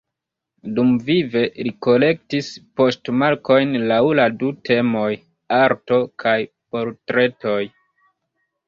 [0.77, 2.49] Dumvive li kolektis
[2.81, 4.01] poŝtmarkojn laŭ
[4.41, 5.07] du temoj:
[5.63, 6.39] ""Arto"" kaj
[6.73, 7.59] ""Portretoj"".